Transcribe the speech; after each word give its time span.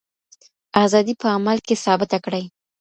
ازادي 0.83 1.13
په 1.21 1.27
عمل 1.35 1.57
کي 1.67 1.75
ثابته 1.85 2.17
کړئ. 2.25 2.43